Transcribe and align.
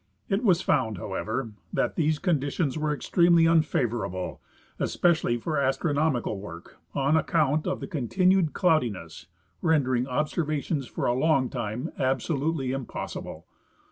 It 0.29 0.43
was 0.43 0.63
found, 0.63 0.97
however, 0.97 1.51
that 1.71 1.95
these 1.95 2.17
conditions 2.17 2.75
were 2.75 2.91
extremely 2.91 3.47
unfavorable, 3.47 4.41
especially 4.79 5.37
for 5.37 5.59
astronomical 5.61 6.39
work, 6.39 6.79
on 6.95 7.15
account 7.15 7.67
of 7.67 7.81
the 7.81 7.85
continued 7.87 8.53
cloudiness, 8.53 9.27
rendering 9.61 10.07
observations 10.07 10.87
for 10.87 11.05
a 11.05 11.13
long 11.13 11.49
time 11.51 11.91
absolutely 11.99 12.71
impossible. 12.71 13.45